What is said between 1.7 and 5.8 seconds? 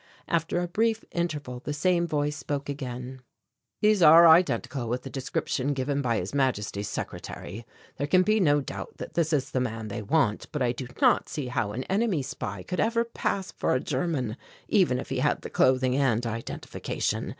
same voice spoke again "These are identical with the description